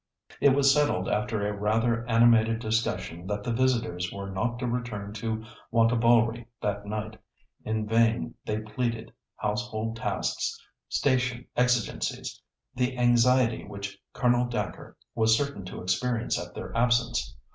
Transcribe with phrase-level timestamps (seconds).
[0.39, 5.13] It was settled after a rather animated discussion that the visitors were not to return
[5.13, 7.17] to Wantabalree that night.
[7.65, 10.59] In vain they pleaded household tasks,
[10.89, 12.41] station exigencies,
[12.73, 17.35] the anxiety which Colonel Dacre was certain to experience at their absence.